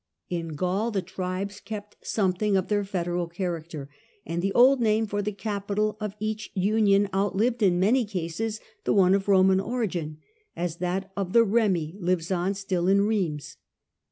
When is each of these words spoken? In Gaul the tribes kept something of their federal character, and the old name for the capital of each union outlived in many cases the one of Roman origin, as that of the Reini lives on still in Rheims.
In 0.31 0.55
Gaul 0.55 0.89
the 0.89 1.03
tribes 1.03 1.59
kept 1.59 1.95
something 2.01 2.57
of 2.57 2.69
their 2.69 2.83
federal 2.83 3.27
character, 3.27 3.87
and 4.25 4.41
the 4.41 4.51
old 4.53 4.81
name 4.81 5.05
for 5.05 5.21
the 5.21 5.31
capital 5.31 5.95
of 5.99 6.15
each 6.19 6.49
union 6.55 7.07
outlived 7.13 7.61
in 7.61 7.79
many 7.79 8.03
cases 8.03 8.59
the 8.83 8.93
one 8.93 9.13
of 9.13 9.27
Roman 9.27 9.59
origin, 9.59 10.17
as 10.55 10.77
that 10.77 11.11
of 11.15 11.33
the 11.33 11.45
Reini 11.45 11.97
lives 11.99 12.31
on 12.31 12.55
still 12.55 12.87
in 12.87 13.01
Rheims. 13.01 13.57